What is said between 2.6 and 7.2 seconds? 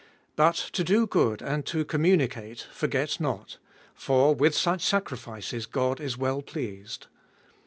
forget not: for with such sacrifices God is well pleased.